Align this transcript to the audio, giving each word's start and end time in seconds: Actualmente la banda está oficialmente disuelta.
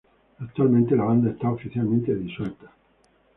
Actualmente 0.39 0.95
la 0.95 1.03
banda 1.03 1.29
está 1.29 1.51
oficialmente 1.51 2.15
disuelta. 2.15 2.71